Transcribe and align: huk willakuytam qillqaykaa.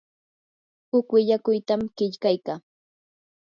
huk 0.91 1.07
willakuytam 1.15 1.81
qillqaykaa. 1.97 2.59